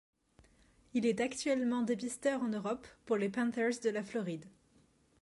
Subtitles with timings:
[0.95, 4.45] Il est actuellement dépisteur en Europe pour les Panthers de la Floride.